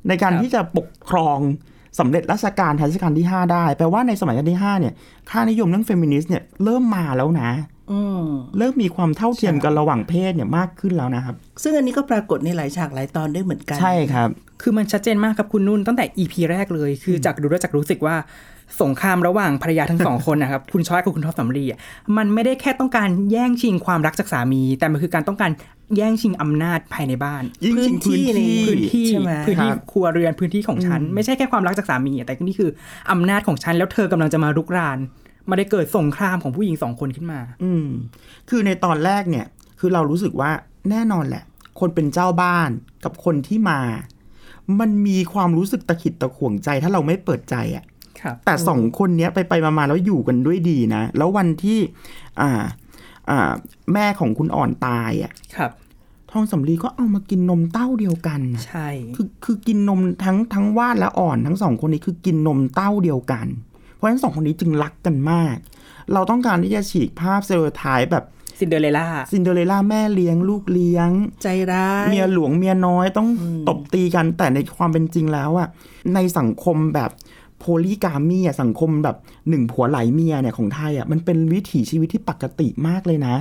[0.09, 1.39] ในการที่จะปกครอง
[1.99, 4.95] สำเร็จราชการรัชกาลที่ 5 ได้ แปลว่าในสมัยรัชกาลที่ 5 เนี่ย
[5.31, 7.51] ค่านิยมเรื่องเฟมินิสต์เนี่ยเริ่มมาแล้วนะ
[8.59, 14.29] เริ่มมีความเท่าเทียมกันระหว่างเพศเนี่ยมากขึ้นแล้วนะครับ ซึ่งอันนี้ก็ปรากฏในหลายฉากหลายตอนด้วยเหมือนกัน ใช่ครับ
[14.63, 18.17] คือมันชัดเจนมากครับคุณนุ่นตั้งแต่ EP แรกเลย คือจากดูแล้วจากรู้สึกว่า
[18.83, 21.79] สงครามระหว่างภรรยาทั้งสองคนนะครับ คุณช้อยกับคุณท็อปสำลีอะ
[22.17, 25.51] มันไม่ได้แค่ต้องการแย่งชิงความรักจากสามี แต่มันคือการต้องการ
[25.97, 32.71] แย่งชิงอำนาจภายในบ้านยิ่งชิงพื้นที่พื้นที่ใช่ไหมพื้นที่ครับครัวเรือนพื้นที่ของฉัน ไม่ใช่แค่ความรักจากสามีอะแต่นี่คือ
[33.11, 34.99] อำนาจของฉันแล้วเธอกำลังจะมารุกราน
[35.49, 37.87] มาได้เกิดสงครามของผู้หญิงสองคนขึ้นมา อืม
[38.49, 39.47] คือในตอนแรกเนี่ย
[39.81, 40.51] คือเรารู้สึกว่า
[40.91, 41.45] แน่นอนแหละ
[41.81, 42.71] คนเป็นเจ้าบ้าน
[43.05, 43.81] กับคนที่มา
[44.81, 47.85] มันมีความรู้สึกตะขิดตะขวงใจถ้าเราไม่เปิดใจอะ
[48.21, 51.79] ครับแต่สองคนเนี้ยไปไปมามาแล้วอยู่กันด้วยดีนะ แล้ววันที่
[52.41, 52.63] อ่า
[53.31, 53.53] อ่า
[53.93, 55.71] แม่ของคุณอ่อนตายอะ่ะครับ
[56.31, 63.72] ทองสำลีก็เอามากินนมเต้าเดียวกันน่ะใช่ คือคือกินนมทั้งทั้งว่านและอ่อนทั้งสองคนนี้คือกินนมเต้าเดียวกันเพ
[64.03, 65.57] ราะฉะนั้นสองคนนี้จึงรักกันมาก
[66.13, 68.25] เราต้องการที่จะฉีกภาพ stereotype แบบ
[68.61, 71.11] ซินเดอเรลล่าซินเดอเรลล่าแม่เลี้ยงลูกเลี้ยง
[71.43, 73.29] ใจร้ายเมียหลวงเมียน้อยต้อง
[73.69, 75.69] ตบตีกันแต่ในความเป็นจริงแล้วอะ
[76.15, 77.11] ในสังคมแบบ
[77.59, 79.17] polygamy อะสังคมแบบ
[79.49, 83.37] หนึ่งผัวหลายเมียเนี่ยของไทยอะมันเป็นวิถีชีวิตที่ปกติมากเลยนะ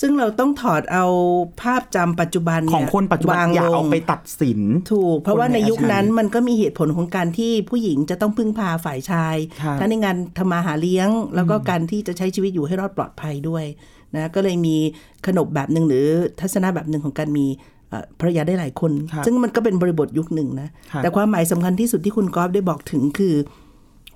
[0.00, 1.04] ซึ่งเราต้องถอดเอา
[1.62, 4.60] ภาพจำปัจจุบันของเยคนปัจจุบันวงอย่าลเอางไปตัดสิน
[4.92, 13.64] ถูก เพราะว่าคนในในยุคนั้นอาชีพมันก็มีเหตุผลของการที่ผู้หญิงจะต้องพึ่งพาฝ่ายชายครับทั้งในงานทำมาหาเลี้ยง แล้วก็การที่จะใช้ชีวิตอยู่ให้รอดปลอดภัยด้วย
[14.14, 14.76] นะก็เลยมี
[15.26, 16.06] ขนบแบบหนึ่งหรือ
[16.40, 17.46] ทัศนะแบบหนึ่งของการมี
[17.88, 23.34] เอ่อภรรยาได้หลายคนครับซึ่งมันก็เป็นบริบทยุคหนึ่งนะครับแต่ความหมายสำคัญที่สุดที่คุณกอฟได้บอกถึงคือ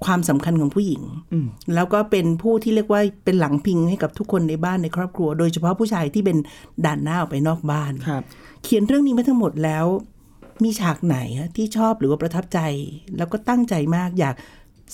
[0.04, 6.36] ความสำคัญของผู้หญิงอืมแล้วก็เป็นผู้ที่เรียกว่าเป็นหลังพิงให้กับทุกคนในบ้านในครอบครัว โดยเฉพาะผู้ชายที่เป็น
[6.84, 8.22] ด่านหน้าออกไปนอกบ้านครับ
[8.62, 9.86] เขียนเรื่องนี้มาทั้งหมดแล้ว
[10.64, 12.60] มีฉากไหนฮะที่ชอบหรือว่าประทับใจ
[13.16, 14.34] แล้วก็ตั้งใจมากอยาก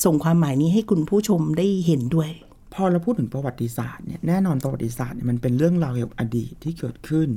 [0.04, 2.30] ส่งความหมายนี้ให้คุณผู้ชมได้เห็นด้วย
[2.74, 7.28] พอเราพูดถึงประวัติศาสตร์เนี่ยแน่นอนประวัติศาสตร์เนี่ยมันเป็นเรื่องราวเกี่ยวกับอดีตที่เกิดขึ้น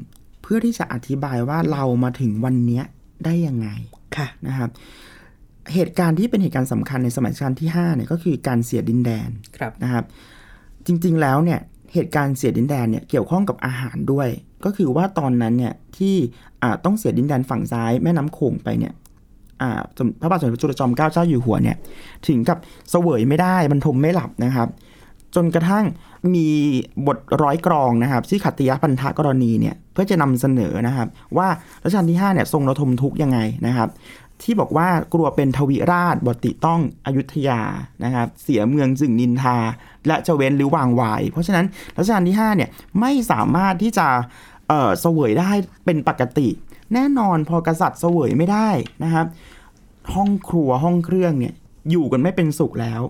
[0.42, 2.84] เพื่อที่จะอธิบายว่าเรามาถึงวันเนี้ย
[3.26, 3.70] ได้ยังไง
[4.18, 4.70] ค่ะนะครับ
[5.74, 10.04] เหตุการณ์ที่เป็นเหตุการณ์สำคัญในสมัยรัชกาลที่5เนี่ยก็คือการเสียดินแดนครับนะครับ
[10.86, 11.60] จริงๆแล้วเนี่ย
[11.94, 14.28] เหตุการณ์เสียดินแดนเนี่ยเกี่ยวข้องกับอาหารด้วย
[14.66, 16.16] ก็คือว่าตอนนั้นเนี่ยที่
[16.64, 18.94] อ่าต้องเสียดินแดนฝั่งซ้ายแม่น้ำโขงไปเนี่ย
[19.62, 21.78] อ่าสมพระบาทสมเด็จพระจุลจอมเกล้าเจ้าอยู่หัวเนี่ย
[22.28, 22.58] ถึงกับ
[22.90, 24.68] เสวยไม่ได้มันทมไม่หลับนะครับ
[25.36, 25.86] จนกระทั่ง
[26.36, 26.48] มี
[27.08, 31.48] บทร้อยกรองนะครับที่ขัตติยพันธกรณีเนี่ยเพื่อจะนำเสนอนะครับ ว่า
[31.84, 33.90] รัชกาลที่5เนี่ยทรงระทมทุกข์ยังไงนะครับ
[34.44, 37.62] ที่บอกว่ากลัวเป็นทวิราชบติต้องอยุธยา
[38.04, 39.58] นะครับ เสียเมืองจึงนินทา
[40.08, 41.66] และจะเว้นหรือวางไวาย เพราะฉะนั้น
[41.98, 44.08] รัชกาลที่5เนี่ยไม่สามารถที่จะ
[44.68, 45.52] เอ่อเสวยได้
[45.86, 46.48] เป็นปกติ
[46.94, 48.70] แน่นอนพอกษัตริย์เสวยไม่ได้
[49.04, 49.26] นะครับ
[50.14, 51.54] ห้องครัวห้องเครื่องเนี่ย
[51.92, 53.02] อยู่กันไม่เป็นสุขแล้ว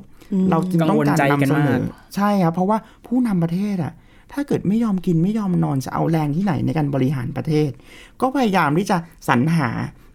[0.50, 1.82] เราจึงต้องการกังวลใจกันนำเสนมาอก
[2.16, 3.94] ใช่ครับ เพราะว่าผู้นำประเทศอะ
[4.34, 7.70] ถ้าเกิดไม่ยอมกินไม่ยอมนอนจะเอาแรงที่ไหนในการบริหารประเทศ
[8.22, 9.70] ก็พยายามที่จะสรรหา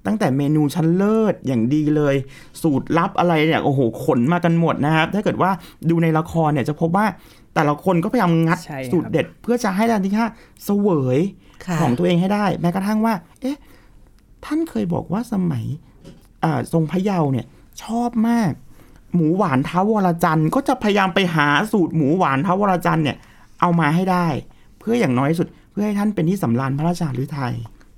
[0.07, 2.15] ตั้งแต่เมนูชั้นเลิศอย่างดีเลย
[2.63, 5.51] สูตรลับอะไรเนี่ยโอ้โหขนมากันหมดนะครับ ถ้าเกิดว่า
[5.91, 7.07] ดูในละครเนี่ยจะพบว่า
[7.55, 10.27] แต่ละคนก็พยายามงัดใช่ครับสูตรเด็ด เพื่อจะให้ดันที่ห้า
[10.65, 11.19] เสวย
[11.67, 13.59] ค่ะของตัวเองให้ได้ แม้กระทั่งว่า เอ๊ะ
[14.45, 15.65] ท่านเคยบอกว่าสมัย
[16.45, 17.47] อ่าทรงพระเยาว์เนี่ย
[17.83, 18.53] ชอบมาก
[19.15, 23.17] หมูหวานท้าวรจันทร์ก็จะพยายามไปหาสูตรหมูหวานท้าวรจันทร์เนี่ย
[23.61, 24.27] เอามาให้ได้
[24.79, 27.55] เพื่ออย่างน้อยที่สุด เพื่อให้ท่านเป็นที่สำราญพระราชาฤทัย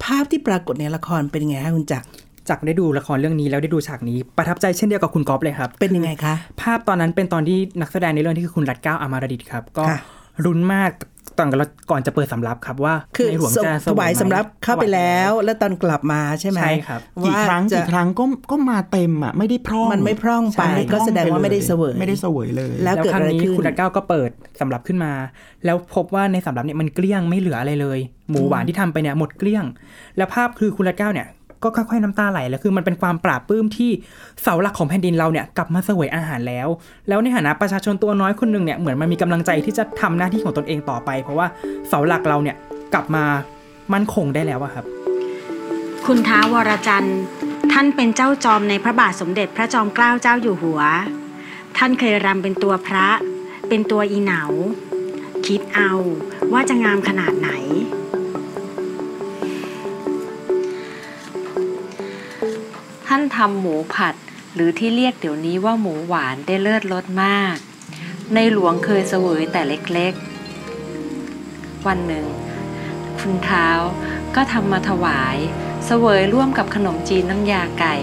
[0.06, 2.06] ภาพที่ปรากฏในละครเป็นยังไงคะคุณจักร
[2.48, 9.98] จากได้ดูละครเรื่องนี้แล้วได้ดูฉากนี้ประทับใจเช่นเดียวกับคุณก๊อฟเลยครับ เป็นยังไงคะ ภาพตอนนั้นเป็นตอนที่นักแสดงในเรื่องที่คือคุณรัตเก้าอามารดิตครับ ก็ค่ะ
[10.44, 10.90] รุนมาก
[11.38, 11.48] ตอน
[11.90, 25.12] ก่อนจะเปิดสำรับครับว่าคือในหลวงส่งจะถวายไหมสำรับเข้าไปแล้ว แล้วตอนกลับมาใช่ไหมใช่ครับกี่ว่าครั้งจะกี่ครั้งก็ก็มาเต็มอะไม่ได้พร่องมันไม่พร่องไปใช่ก็แสดงว่าไม่ได้เสวยไม่ได้เสวยเลย แล้วแล้วเกิดครั้อะงไรนี้ขึ้นคุณรัตเก้าก็เปิดสำรับขึ้นมา
[25.64, 27.98] แล้วพบว่าในสำรับเนี่ยมันเกลี้ยงไม่เหลืออะไรเลย
[28.30, 29.64] หมูหวานที่ทำไปเนี่ยหมดเกลี้ยง
[30.16, 31.26] แล้วภาพคือคุณรัตเก้าเนี่ย
[31.66, 33.90] ก็ค่อยๆน้ำตาไหลแล้วคือมันเป็นความปราบปลื้มที่
[34.42, 36.68] เสาหลักของแผ่นดินเราเนี่ยกลับมาเสวยอาหารแล้ว
[37.08, 41.46] แล้วในฐานะประชาชนตัวน้อยคนหนึ่งเนี่ยเหมือนมันมีกำลังใจที่จะทำหน้าที่ของตนเองต่อไป เพราะว่า
[41.88, 42.56] เสาหลักเราเนี่ย
[42.94, 43.24] กลับมา
[43.92, 44.84] มั่นคงได้แล้วอะครับ
[46.06, 47.20] คุณท้าวรจันทร์
[47.72, 50.80] ท่านเป็นเจ้าจอมในพระบาทสมเด็จพระจอมเกล้าเจ้าอยู่หัว
[51.76, 53.08] ท่านเคยรำเป็นตัวพระ
[53.68, 54.42] เป็นตัวอีเหนา
[55.46, 55.92] คิดเอา
[56.52, 64.14] ว่าจะงามขนาดไหนานทำหมูผัด
[64.54, 67.56] หรือที่เรียกเดี๋ยวนี้ว่าหมูหวานได้เลิศรสมาก
[68.34, 72.26] ในหลวงเคยเสวยแต่เล็กๆ วันหนึ่ง
[73.18, 73.68] คุณเท้า
[74.34, 75.36] ก็ทำมาถวาย
[75.86, 77.96] เสวยร่วมกับขนมจีนน้ำยาไก่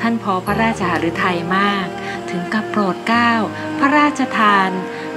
[0.00, 1.86] ท่านพอพระราชหฤทัยมาก
[2.30, 3.32] ถึงกับโปรดเกล้า
[3.78, 4.70] พระราชทาน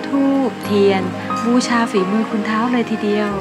[0.07, 1.03] ทูบเทียน
[1.45, 3.31] บูชาฝีมือคุณเท้าเลยทีเดียว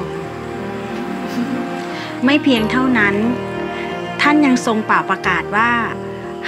[2.25, 3.15] ไม่เพียงเท่านั้น
[4.21, 5.71] ท่านยังทรงเป่าประกาศว่า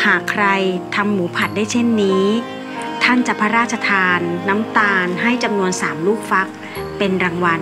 [0.05, 0.45] หากใคร
[0.95, 2.25] ทำหมูผัดได้เช่นนี้
[3.03, 6.47] ท่านจะพระราชทานน้ำตาลให้จำนวนสามลูกฟัก
[6.97, 7.62] เป็นรางวัล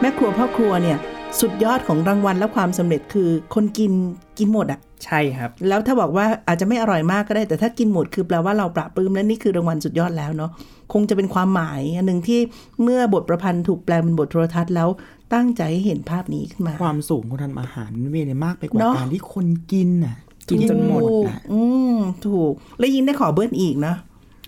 [0.00, 0.98] แม่ครัวพ่อครัวเนี่ย
[1.38, 3.92] สุดยอดของรางวัลและความสำเร็จคือคนกิน
[4.38, 10.50] กินหมดอะใช่ครับ แล้วถ้าบอกว่าอาจจะไม่อร่อยมากก็ได้ แต่ถ้ากินหมดคือแปลว่าเราปราบปลื้มและนี่คือรางวัลสุดยอดแล้วเนาะ
[10.92, 12.40] คงจะเป็นความหมายอันหนึ่งที่
[12.82, 14.88] เมื่อบทประพันธ์ถูกแปลเป็นบทโทรทัศน์แล้ว
[15.34, 20.16] ตั้งใจให้เห็นภาพนี้ขึ้นมา ความสูงของทำอาหารมันมีมากไปกว่าเนอะการที่คนกินน่ะ
[20.50, 21.60] กินจนหมดถูกน่ะอื
[21.94, 23.96] มถูก แล้วยิ่งได้ขอเบิ้ลอีกเนาะ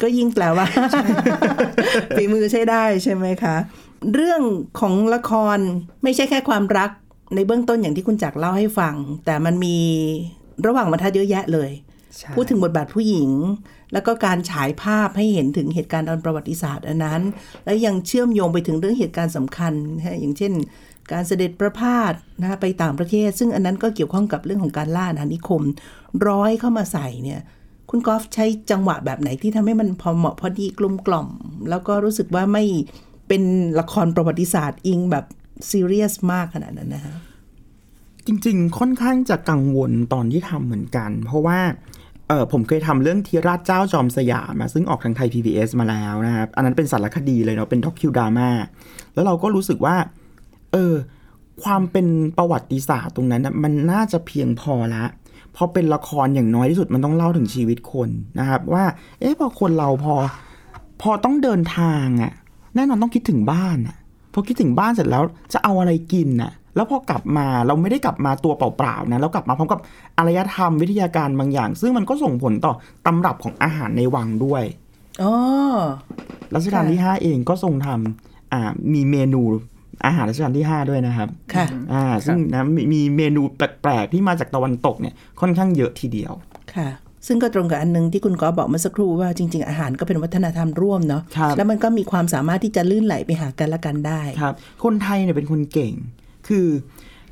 [0.02, 0.66] ก็ยิ่งแปลว่า
[2.16, 3.56] ฝีมือใช้ได้ใช่ไหมคะ
[4.14, 4.42] เรื่อง
[4.80, 5.58] ของละคร
[6.02, 6.90] ไม่ใช่แค่ความรัก
[7.34, 8.94] ในเบื้องต้นอย่างที่คุณจักรเล่าให้ฟัง
[9.26, 9.78] แต่มันมี
[10.66, 11.70] ระหว่างบรรทัดเยอะแยะเลย
[12.16, 13.30] ใช่พูดถึงบทบาทผู้หญิง
[13.92, 17.22] แล้วก็การฉายภาพให้เห็นถึงเหตุการณ์ตอนประวัติศาสตร์อันนั้น
[17.64, 20.52] และยังเชื่อมโยงไปถึงเรื่องเหตุการณ์สำคัญนะฮะอย่างเช่น
[21.12, 25.62] การเสด็จประพาสนะฮะไปต่างประเทศ ซึ่งอันนั้นก็เกี่ยวข้องกับเรื่องของการล่าอาณานิคม
[26.28, 27.40] ร้อยเข้ามาใส่เนี่ย
[27.90, 31.28] คุณกอล์ฟใช้จังหวะแบบไหนที่ทำให้มันพอเหมาะพอดีกลมกล่อม
[31.70, 32.64] แล้วก็รู้สึกว่าไม่
[33.34, 35.24] เป็นละครประวัติศาสตร์อิงแบบ
[35.70, 37.14] ซีเรียสมากขนาดนั้นนะฮะ
[38.26, 41.58] จริง ๆ ค่อนข้างจะกังวลตอนที่ทำเหมือนกัน เพราะว่า
[42.28, 48.50] เออผมเคยทำเรื่องทีราชเจ้าจอมสยามมาซึ่งออกทางไทย PBS มาแล้วนะครับ อันนั้นเป็นสารคดีเลยเนาะเป็นด็อกคิวดราม่า
[49.14, 49.96] แล้วเราก็รู้สึกว่า
[50.72, 50.94] เออ
[51.62, 52.06] ความเป็น
[52.38, 55.04] ประวัติศาสตร์ตรงนั้นนะมันน่าจะเพียงพอละ
[55.56, 58.84] พอเป็นละครอย่างน้อยที่สุดมันต้องเล่าถึงชีวิตคนนะครับ ว่า
[59.20, 60.14] เอ๊ะพอคนเราพอ
[61.02, 62.32] พอต้องเดินทางอะ่ะ
[62.74, 63.96] แน่นอนต้องคิดถึงบ้านอะ่ะ
[64.32, 69.80] พอคิดถึงบ้านเสร็จแล้วจะเอาอะไรกินน่ะ แล้วพอกลับมาเราไม่ได้กลับมาตัวเปล่าๆนะแล้วกลับมาพร้อมกับ
[70.18, 72.72] อารยธรรมวิทยาการบางอย่าง ซึ่งมันก็ส่งผลต่อ
[73.06, 74.62] ตำรับของอาหารในวังด้วย
[75.22, 75.32] อ๋อ
[76.54, 79.42] รัชกาลที่5เองก็ทรงทำอ่ามีเมนู
[80.06, 86.32] อาหารรัชกาลที่ 5 ด้วยนะครับ ค่ะ อ่า ซึ่งนะมีมีเมนูแปลก ๆ ที่มาจากตะวันตกเนี่ย ค่อนข้างเยอะทีเดียว
[86.74, 86.88] ค่ะ
[87.26, 94.54] ซึ่งก็ตรงกับอันหนึงที่คุณกอฟบอกเมื่อสักครู่ว่าจริง ๆ อาหารก็เป็นวัฒนธรรมร่วมเนาะครับแล้วมันก็มีความสามารถที่จะลื่นไหลไปหากันและกันได้ครับ
[94.84, 95.92] คนไทยเนี่ยเป็นคนเก่ง
[96.48, 96.66] คือ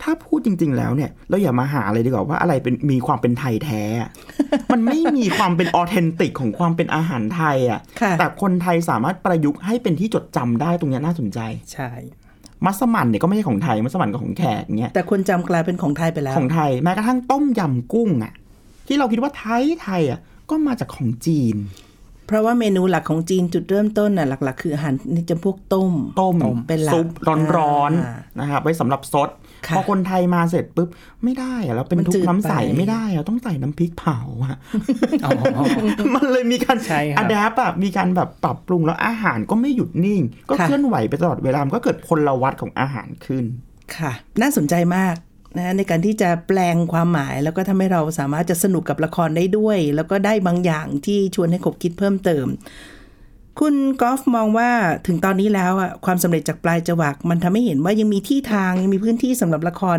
[0.03, 4.11] ถ้าพูดจริง ๆ แล้วเนี่ยเราอย่ามาหาเลยดีกว่าว่าอะไรเป็นมีความเป็นไทยแท้อะ
[4.73, 11.41] มันไม่มีความเป็นออเทนติกของความเป็นอาหารไทยอะค่ะแต่คนไทยสามารถประยุกต์ให้เป็นที่จดจำได้ตรงเนี้ยน่าสนใจ
[11.73, 11.91] ใช่
[12.65, 18.33] มัสมั่นเนี่ยก็ไม่ใช่ของไทยมัสมั่นก็ของแขกเงี้ยแต่คนจำกลายเป็นของไทยไปแล้วของไทยแม้กระทั่งต้มยำกุ้งอะ
[18.91, 21.57] ที่เราคิดว่าไทยไทยอะก็มาจากของจีน
[22.27, 26.37] เพราะว่าเมนูหลักของจีนจุดเริ่มต้นน่ะหลัก ๆ คืออาหารในจำพวกต้มต้ม
[26.69, 27.07] เป็นหลักซุป
[27.57, 29.29] ร้อนอ่าๆนะครับไว้สำหรับซด
[29.67, 30.89] ค่ะพอคนไทยมาเสร็จปุ๊บ
[31.25, 34.57] ไม่ได้อะแล้วเป็นมันทุจืกดน้ำใสไปไม่ได้อะต้องใส่น้ำพริกเผาอะ
[35.25, 35.33] อ๋อ
[36.15, 43.45] มันเลยมีการใช่ครับอะแดปอะมีการแบบปรับปรุงแล้วอาหารก็ไม่หยุดนิ่ง ก็เคลื่อนไหวไปตลอดเวลามันก็เกิดพลวัตของอาหารขึ้น
[43.97, 45.15] ค่ะ น่าสนใจมาก
[45.57, 52.47] นะในการที่จะแปลงความหมาย แล้วก็ทำให้เราสามารถจะสนุกกับละครได้ด้วย แล้วก็ได้บางอย่างที่ชวนให้ขบคิดเพิ่มเติม
[53.61, 54.71] คุณกอล์ฟมองว่า
[55.07, 59.99] ถึงตอนนี้แล้วอะความสำเร็จจากปลายจวักมันทำให้เห็นว่ายังมีที่ทางยังมีพื้นที่สำหรับละคร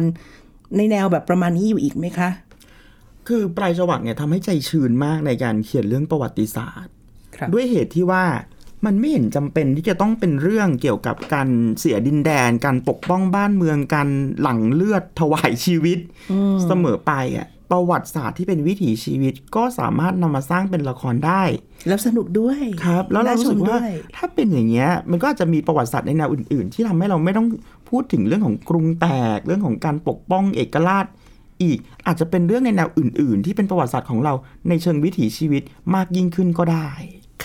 [0.78, 2.30] ในแนวแบบประมาณนี้อยู่อีกไหมคะ
[3.28, 6.94] คือปลายจวักเนี่ยทำให้ใจชื้นมากในการเขียนเรื่องประวัติศาสตร์
[7.36, 8.24] ครับด้วยเหตุที่ว่า
[8.86, 14.10] มันไม่เห็นจำเป็นที่จะต้องเป็นเรื่องเกี่ยวกับการเสียดินแดน การปกป้องบ้านเมืองการ
[14.42, 16.00] หลั่งเลือดถวายชีวิต
[16.68, 21.44] เสมอไปอะประวัติศาสตร์ที่เป็นวิถีชีวิตก็สามารถนำมาสร้างเป็นละครได้
[21.88, 27.48] แล้วสนุกด้วยครับ แล้วเรารู้สึกว่าน่ชมด้วยถ้าเป็นอย่างเงี้ยมันก็อาจจะมีประวัติศาสตร์ในแนวอื่น ๆ ที่ทำให้เราไม่ต้อง
[27.90, 31.06] พูดถึงเรื่องของกรุงแตกเรื่องของการปกป้องเอกราช
[31.64, 34.34] อีกอาจจะเป็นเรื่องในแนวอื่น ๆ ที่เป็นประวัติศาสตร์ของเรา
[34.70, 35.64] ในเชิงวิถีชีวิต
[35.96, 36.90] มากยิ่งขึ้นก็ได้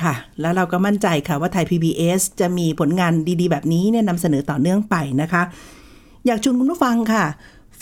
[0.02, 5.42] ค่ะ แล้วเราก็มั่นใจค่ะว่าไทย PBS จะมีผลงานดีๆ แบบนี้เนี่ยนำเสนอต่อเนื่องไปนะคะ
[6.26, 7.24] อยากชวนคุณผู้ฟังค่ะ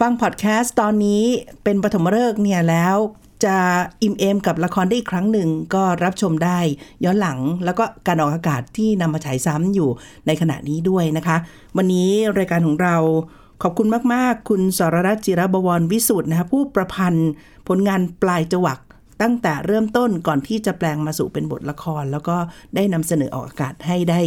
[0.01, 1.23] ฟังพอดแคสต์ตอนนี้
[1.65, 2.97] เป็นปฐมฤกษ์เนี่ยแล้ว
[3.45, 3.57] จะ
[4.03, 6.59] อิ่มเอมกับละครได้อีกครั้งหนึ่งก็รับชมได้
[7.05, 9.89] ย้อนหลังแล้วก็การออกอากาศที่นำมาฉายซ้ำอยู่
[10.27, 11.37] ในขณะนี้ด้วยนะคะ
[11.77, 12.97] วันนี้รายการของเรา
[13.63, 17.31] ขอบคุณมาก ๆ คุณสรรัตน์จิรบวรวิสุทธ์นะคะผู้ประพันธ์
[17.69, 18.79] ผลงานปลายจวัก
[19.23, 22.37] ตั้งแต่เริ่มต้นก่อนที่จะแปลงมาสู่เป็นบทละคร แล้วก็
[22.75, 24.21] ได้นำเสนอออกอากาศให้ได้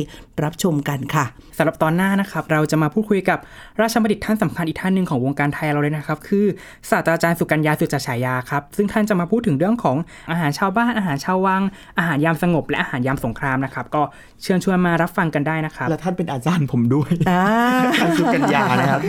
[0.43, 1.26] รับชมกันค่ะ
[1.58, 3.39] สำหรับตอนหน้านะครับ เราจะมาพูดคุยกับ
[3.82, 6.45] ราชบัณฑิตท่านสำคัญอีกท่านหนึ่งของวงการไทยเราเลยนะครับ คือ
[6.89, 9.97] ศาสตราจารย์สุกัญญาสุจฉายาครับ ซึ่งท่านจะมาพูดถึงเรื่องของ
[10.32, 11.62] อาหารชาวบ้านอาหารชาววัง
[11.97, 14.02] อาหารยามสงบ และอาหารยามสงครามนะครับ ก็
[14.43, 17.43] เชิญชวนมารับฟังกันได้นะครับและท่านเป็นอาจารย์ผมด้วยอ่า
[17.86, 19.02] อาจารย์สุกัญญานะครับ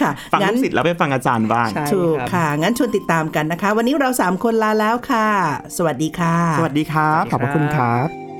[0.00, 5.21] ค่ะฟังงั้ลูนกศิษย์แล้วไปฟังอาจารย์บ้างใช่ถูกครับค่ะงั้นชวนติดตามกันนะคะ วันนี้เราสามคนลาแล้วค่ะ
[5.76, 8.31] สวัสดีค่ะ สวัสดีครับ ขอบพระคุณครับ